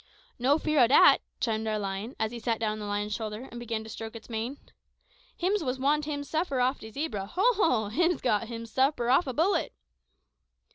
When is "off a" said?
9.11-9.33